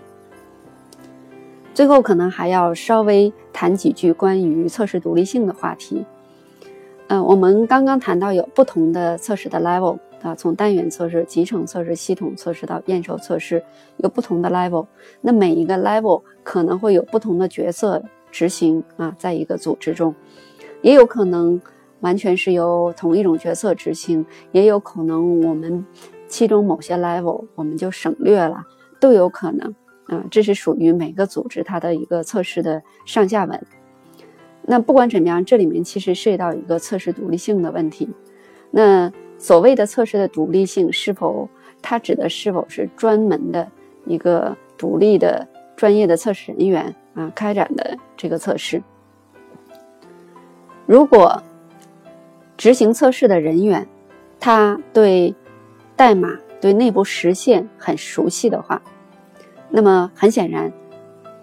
[1.74, 6.04] 最后可能还要稍微谈几句关于测试独立性的话题。
[7.08, 9.98] 嗯，我们刚刚谈到有不同的测试的 level。
[10.22, 13.60] 啊，从单元测试、集成测试、系统测试到验收测试，
[13.96, 14.86] 有不同的 level。
[15.20, 20.14] 那每一个 level 可能会有不同的角色执行啊，在一个组织中，
[20.80, 21.60] 也有可能
[22.02, 25.84] 完全是由同一种角色执行，也有可能我们
[26.28, 28.64] 其中某些 level 我们就省略了，
[29.00, 29.74] 都有可能
[30.12, 30.24] 啊。
[30.30, 33.60] 这是属于每个组织它的一个测试的上下文。
[34.62, 38.08] 那不管怎么样，这里面其实涉及到一个测试独立性的问题。
[38.70, 41.48] 那所谓的测试的独立性，是否
[41.80, 43.68] 它指的是否是专门的
[44.06, 48.80] 一个独立的专业的测试人员啊开展的这个测试？
[50.86, 51.42] 如果
[52.56, 53.86] 执行测试的人员
[54.38, 55.34] 他对
[55.96, 58.80] 代码、对内部实现很熟悉的话，
[59.74, 60.70] 那么很显然，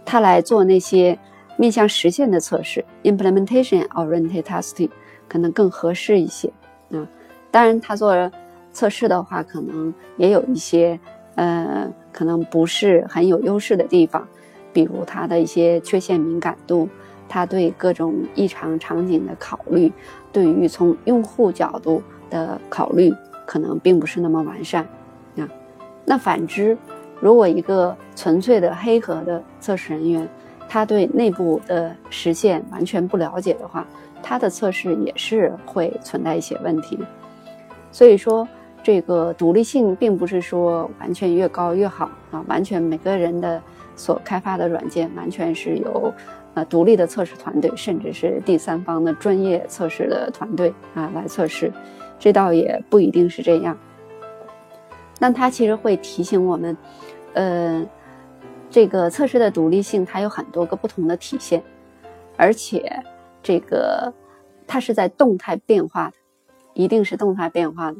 [0.05, 1.17] 他来做那些
[1.57, 4.89] 面向实现的测试 （implementation-oriented testing）
[5.27, 6.47] 可能更合适一些
[6.91, 7.05] 啊。
[7.49, 8.31] 当然，他做
[8.71, 10.99] 测试的话，可能也有一些，
[11.33, 14.27] 呃，可能不是很有优势的地方，
[14.71, 16.87] 比如他的一些缺陷敏感度，
[17.27, 19.91] 他对各种异常场景的考虑，
[20.31, 23.11] 对于从用户角度的考虑，
[23.47, 24.87] 可能并不是那么完善
[25.37, 25.49] 啊。
[26.05, 26.77] 那反之，
[27.19, 30.27] 如果一个纯粹的黑盒的测试人员，
[30.67, 33.87] 他对内部的实现完全不了解的话，
[34.21, 36.99] 他的测试也是会存在一些问题。
[37.93, 38.45] 所以说，
[38.83, 43.61] 这个独立性并不是说完全越高越好啊，完全每个人的
[43.95, 46.13] 所开发的软件完全是由
[46.55, 51.71] 呃独立的测试团队，甚至是第三方的专业测试的团队啊来测试，
[52.19, 53.77] 这倒也不一定是这样。
[55.17, 56.75] 但它其实会提醒我们，
[57.33, 57.85] 呃，
[58.69, 61.63] 这个测试的独立性它有很多个不同的体现，
[62.37, 63.03] 而且
[63.41, 64.13] 这个
[64.67, 66.15] 它是在动态变化的。
[66.75, 67.97] 一定是动态变化的。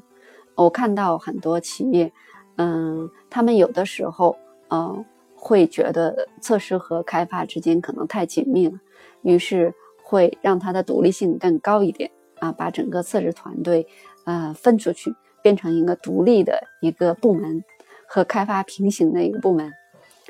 [0.56, 2.14] 我看到很多企业，
[2.56, 4.38] 嗯，他们有的时候，
[4.70, 5.06] 呃，
[5.36, 8.80] 会觉得测试和开发之间可能太紧密了，
[9.22, 13.86] 于是会让它的独立性更高一点啊，把整个测试团队，
[14.26, 17.62] 呃，分出去，变成一个独立的一个部门，
[18.08, 19.74] 和开发平行的一个部门。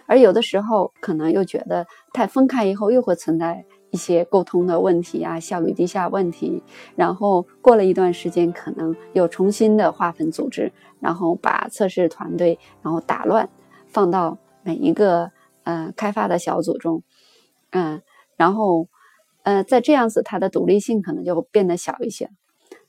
[0.09, 3.63] 而有的时候，可能又觉得太分开以后，又会存在。
[3.91, 6.61] 一些沟通的问题啊，效率低下问题，
[6.95, 13.49] 然后过了一段时间，可能又重新的划分组织，然后把测试团队然后打乱，
[13.87, 15.31] 放到每一个
[15.63, 17.01] 呃开发的小组中，
[17.71, 18.03] 嗯，
[18.37, 18.87] 然后
[19.41, 22.29] 呃在这样子，它的独立性可能就变得小一些。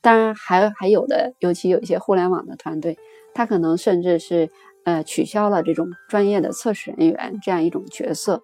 [0.03, 2.99] 当然，还还有的，尤其有一些互联网的团队，
[3.33, 4.51] 它可能甚至是
[4.85, 8.43] 呃取消了这种专业的测试人员这样一种角色。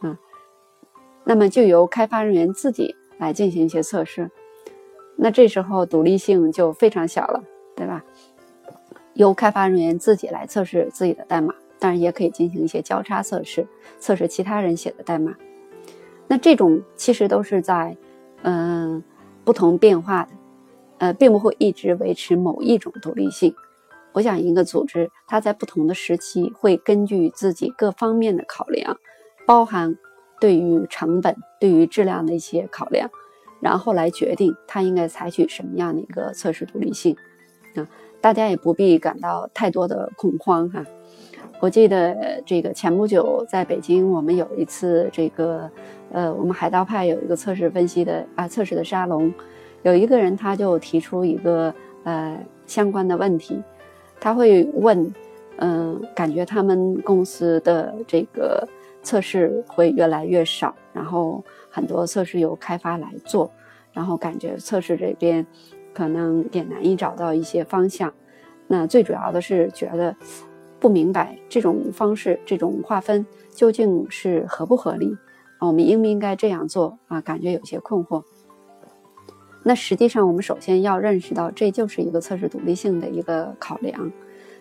[0.00, 0.18] 啊
[1.24, 4.30] 那么就由开发人员自己来进行一些测试，
[5.16, 7.44] 那这时候独立性就非常小了，
[7.76, 8.02] 对吧？
[9.14, 13.66] 由开发人员自己来测试自己的代码，当然也可以进行一些交叉测试，
[13.98, 15.36] 测试其他人写的代码。
[16.26, 17.96] 那这种其实都是在
[18.42, 19.02] 嗯
[19.44, 20.30] 不同变化的，
[20.98, 23.54] 呃，并不会一直维持某一种独立性。
[24.12, 28.96] 我想一个组织它在不同的时期会根据自己各方面的考量，
[29.46, 29.96] 包含。
[30.40, 33.10] 对于成本、对于质量的一些考量，
[33.60, 37.14] 然后来决定它应该采取什么样的一个测试独立性。
[37.74, 37.86] 啊，
[38.22, 40.82] 大家也不必感到太多的恐慌哈。
[41.60, 45.70] 我记得这个前不久在北京，我们有一次这个，
[46.10, 49.30] 呃，我们海盗派有一个测试分析的啊测试的沙龙，
[49.82, 53.62] 有一个人他就提出一个呃相关的问题，
[54.20, 55.12] 他会问，
[55.56, 58.68] 嗯，感觉他们公司的这个
[59.02, 63.50] 测试会越来越少，然后很多测试由开发来做，
[63.92, 65.46] 然后感觉测试这边
[65.94, 68.12] 可能也难以找到一些方向，
[68.66, 70.14] 那最主要的是觉得。
[70.80, 75.14] 不明白这种方式、这种划分究竟是合不合理
[75.58, 75.68] 啊？
[75.68, 77.20] 我们应不应该这样做啊？
[77.20, 78.22] 感觉有些困惑。
[79.62, 84.10] 那实际上，我们首先要认识到，这就是一个测试独立性的一个考量。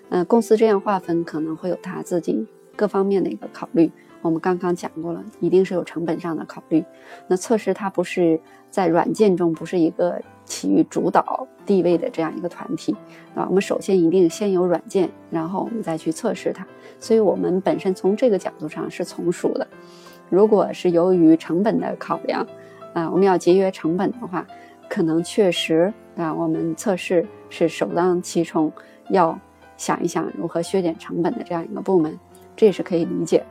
[0.09, 2.45] 嗯，公司这样划分可能会有他自己
[2.75, 3.91] 各方面的一个考虑。
[4.21, 6.83] 我们刚刚讲过了，一定是有成本上的考虑。
[7.27, 8.39] 那测试它不是
[8.69, 10.21] 在软件中不是一个。
[10.49, 12.95] 起于主导地位的这样一个团体
[13.35, 16.65] 啊，我们首先一定先有软件，然后我们再去测试它。
[16.99, 19.67] 所以，我们本身从这个角度上是从属的。
[20.27, 22.47] 如果是由于成本的考量
[22.95, 24.43] 啊，我们要节约成本的话，
[24.89, 28.71] 可能确实啊，我们测试是首当其冲
[29.09, 29.39] 要
[29.77, 32.19] 想一想如何削减成本的这样一个部门，
[32.55, 33.45] 这也是可以理解。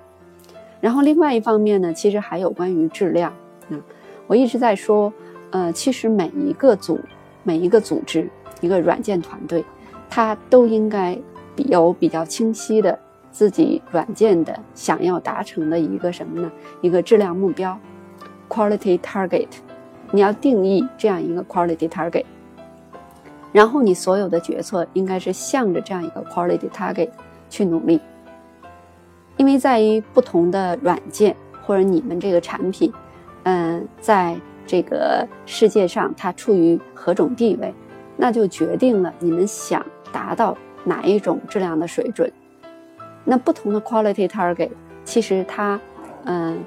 [0.81, 3.33] 然后，另外一方面呢，其实还有关于质量
[3.71, 3.81] 啊，
[4.27, 5.13] 我一直在说。
[5.51, 7.01] 呃，其实每一个组、
[7.43, 8.29] 每一个组织、
[8.61, 9.65] 一个软件团队，
[10.11, 11.19] 它都应该
[11.57, 12.99] 有比较清晰的
[13.31, 16.53] 自己软件的想要达成的一个什么呢？
[16.83, 17.81] 一个质量目标
[18.47, 19.49] ，quality target。
[20.11, 22.25] 你要定义这样一个 quality target，
[23.53, 27.11] 然后你所有的决策应该是向着这样一个 quality target
[27.51, 28.01] 去努力。
[29.37, 32.93] 因为在于不同的软件或者你们这个产品，
[33.45, 34.37] 嗯，在
[34.67, 37.73] 这个世界上，它处于何种地位，
[38.17, 42.31] 那就决定了你们想达到哪一种质量的水准。
[43.25, 44.71] 那不同的 quality target，
[45.05, 45.79] 其实它，
[46.25, 46.59] 嗯，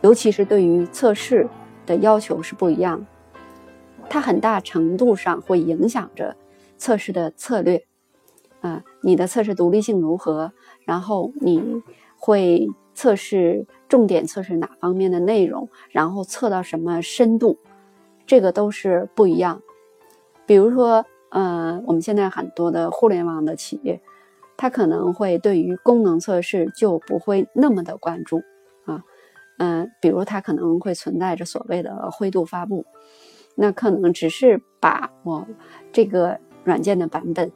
[0.00, 1.46] 尤其是对于测试
[1.86, 3.06] 的要求是不一样，
[4.08, 6.36] 它很大程度上会影响着
[6.76, 7.84] 测试的策略。
[8.60, 10.52] 啊，你的测试独立性如何？
[10.84, 11.82] 然后你
[12.16, 13.66] 会测试。
[13.88, 17.58] 重点测试哪方面的内容，然后测到什么深度，
[18.26, 19.60] 这个都是不一样。
[20.46, 24.00] 比如说，呃，我们现在很多的互联网的企业，
[24.56, 28.42] 它可能会对于功能测试就不会那么的关注
[29.58, 32.84] 嗯，比如它可能会存在着所谓的灰度发布，
[33.54, 35.46] 那可能只是把我
[35.92, 37.52] 这个软件的版本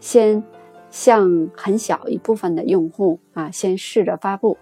[0.00, 0.42] 先
[0.90, 4.58] 向很小一部分的用户啊，先试着发布。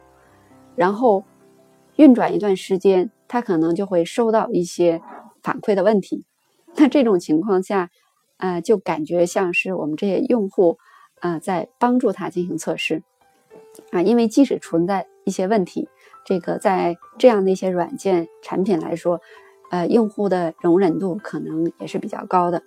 [0.76, 1.24] 然后
[1.96, 5.00] 运转一段时间，它可能就会收到一些
[5.42, 6.24] 反馈的问题。
[6.76, 7.90] 那这种情况下，
[8.38, 10.78] 呃，就感觉像是我们这些用户，
[11.20, 13.04] 呃，在帮助他进行测试
[13.92, 14.02] 啊。
[14.02, 15.88] 因为即使存在一些问题，
[16.24, 19.20] 这个在这样的一些软件产品来说，
[19.70, 22.62] 呃，用户的容忍度可能也是比较高的。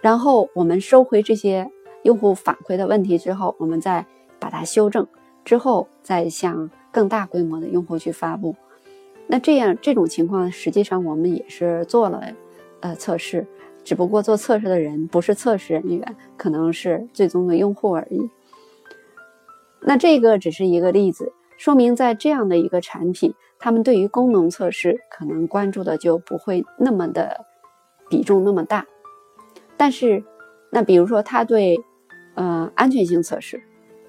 [0.00, 1.70] 然后我们收回这些
[2.02, 4.06] 用户反馈的问题之后，我们再
[4.38, 5.06] 把它修正
[5.44, 6.70] 之后，再向。
[6.94, 8.54] 更大规模的用户去发布，
[9.26, 12.22] 那这样这种情况，实际上我们也是做了
[12.80, 13.46] 呃测试，
[13.82, 18.28] 只不过做测试的人不是测试人员，可能是最终的用户而已。
[19.80, 21.32] 那这个只是一个例子，
[21.62, 27.46] 说明在这样的一个产品，他们对于功能测试可能关注的就不会那么的
[28.10, 28.84] 比重那么大。
[29.76, 30.24] 但是，
[30.72, 31.78] 那比如说他对
[32.34, 33.62] 呃安全性测试，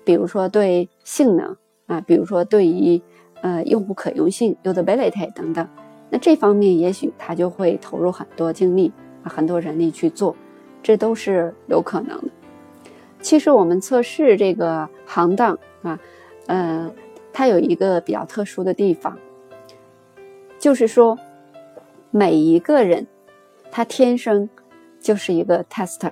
[0.03, 1.55] 比如说对性能。
[1.85, 2.99] 啊，比如说对于
[3.41, 5.67] 呃用户可用性 （usability） 等等，
[6.09, 8.91] 那这方面也许他就会投入很多精力
[9.21, 10.35] 啊，很多人力去做，
[10.81, 12.29] 这都是有可能的。
[13.19, 15.99] 其实我们测试这个行当啊，
[16.47, 16.89] 呃，
[17.33, 19.17] 它有一个比较特殊的地方，
[20.59, 21.17] 就是说
[22.11, 23.07] 每一个人
[23.71, 24.47] 他天生
[24.99, 26.11] 就是一个 tester，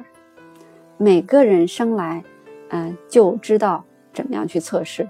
[0.97, 2.23] 每个人生来
[2.69, 5.07] 嗯就知道怎么样去测试。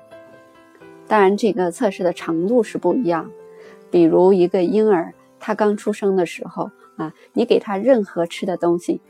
[1.07, 3.32] 当然，这个测试的程度是不一样。
[3.89, 9.01] 比如一个婴儿，他刚出生的时候啊，你给他任何吃的东西，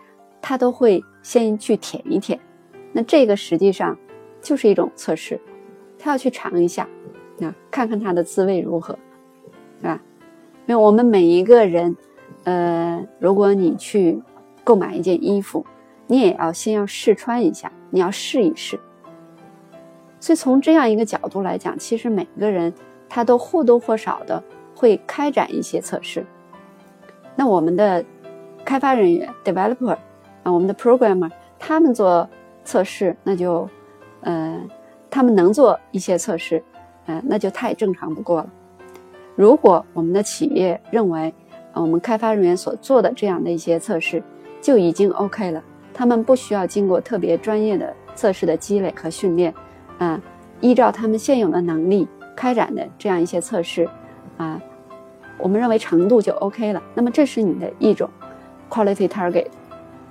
[0.42, 2.40] 他都会先去舔一舔。
[2.92, 3.96] 那这个实际上
[4.42, 5.40] 就是一种测试，
[6.02, 6.88] 他要去尝一下，
[7.42, 8.98] 啊，看看它的滋味如何，
[9.80, 10.02] 是吧？
[10.66, 11.96] 因为我们每一个人，
[12.44, 14.22] 呃，如果你去
[14.64, 15.66] 购买一件衣服，
[16.08, 18.80] 你也要先要试穿一下，你要试一试。
[20.20, 22.74] 所以从这样一个角度来讲，其实每个人
[23.10, 24.44] 他都或多或少的
[24.76, 26.26] 会开展一些测试，
[27.36, 28.04] 那我们的
[28.64, 29.98] 开发人员 developer
[30.44, 32.30] 啊，我们的 programmer 他们做
[32.64, 33.68] 测试，那就
[34.22, 34.62] 呃，
[35.12, 36.64] 他们能做一些测试，
[37.06, 38.50] 呃，那就太正常不过了。
[39.36, 41.34] 如果我们的企业认为
[41.74, 44.24] 我们开发人员所做的这样的一些测试
[44.62, 45.62] 就已经 OK 了，
[45.94, 49.54] 他们不需要经过特别专业的测试的积累和训练，
[50.00, 50.20] 啊，
[50.62, 53.88] 依照他们现有的能力开展的这样一些测试，
[54.38, 54.62] 啊，
[55.38, 56.82] 我们认为程度就 OK 了。
[56.94, 58.10] 那么这是你的一种
[58.70, 59.48] quality target，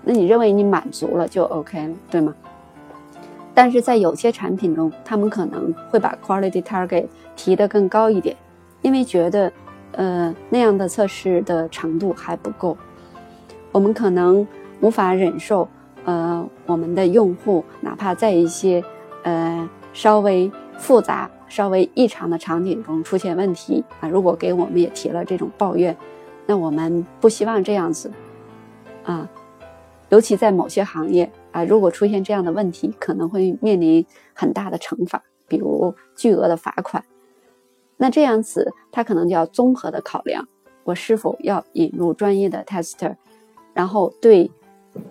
[0.02, 2.34] 那你认为你满足了就 OK 了，对吗？
[3.54, 8.36] 但是在有些产品中，他们可能会把 quality target 提得更高一点。
[8.82, 9.52] 因为觉得，
[9.92, 12.74] 呃，那样的测试的程度还不够，
[13.72, 14.46] 我们可能
[14.80, 15.68] 无法忍受，
[16.06, 18.82] 呃，我们的用户哪怕在一些，
[19.22, 25.94] 呃，稍微复杂、稍微异常的场景中出现问题啊，如果给我们也提了这种抱怨，
[26.46, 28.10] 那我们不希望这样子，
[29.04, 29.28] 啊，
[30.08, 37.04] 尤其在某些行业啊，如果出现这样的问题，可能会面临很大的惩罚，比如巨额的罚款。
[37.96, 40.48] 那这样子，他可能就要综合的考量，
[40.84, 43.16] 我是否要引入专业的 tester，
[43.74, 44.50] 然后对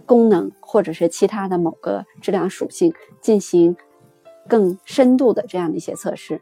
[0.06, 3.76] 功能或者是其他的某个质量属性进行
[4.48, 6.42] 更深度的这样的一些测试。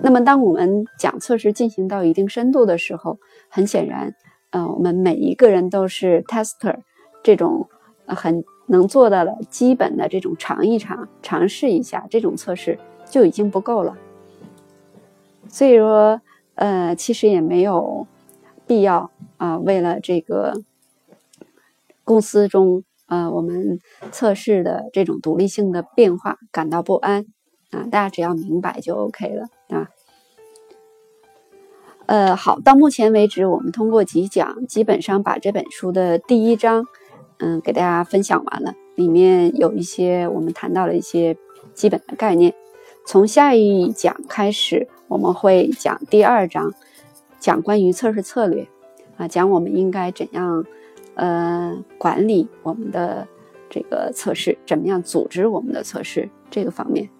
[0.00, 3.18] 那么，当我们讲测试进行到一定深度的时候，
[3.48, 4.12] 很显然，
[4.50, 6.80] 呃，我们每一个人都是 tester，
[7.22, 7.68] 这种
[8.06, 12.78] 很能做到的基本的这种尝一尝、尝试一下这种测试
[13.10, 13.96] 就已经不够了。
[15.48, 16.20] 所以说，
[16.54, 18.06] 呃，其实也没有
[18.66, 20.62] 必要啊，为了这个
[22.04, 23.78] 公司中呃我们
[24.10, 27.26] 测试的这种独立性的变化感到不安
[27.70, 29.90] 啊，大家只要明白就 OK 了啊。
[32.06, 36.86] 呃，好，到目前为止，我们通过几讲，基本上把这本书的第一章，
[37.42, 41.36] 嗯，给大家分享完了，里面有一些我们谈到了一些
[41.74, 42.54] 基本的概念。
[43.04, 46.72] 从下一讲开始，我们会讲第二章，
[47.40, 48.68] 讲关于测试策略，
[49.16, 50.64] 啊，讲我们应该怎样，
[51.14, 53.26] 呃，管理我们的
[53.68, 57.10] 这个测试，怎么样组织我们的测试这个方面。